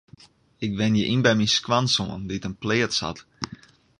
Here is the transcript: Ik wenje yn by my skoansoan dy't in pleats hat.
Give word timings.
Ik 0.65 0.71
wenje 0.79 1.05
yn 1.13 1.23
by 1.25 1.33
my 1.37 1.47
skoansoan 1.57 2.21
dy't 2.29 2.47
in 2.49 2.59
pleats 2.61 2.97
hat. 3.05 3.19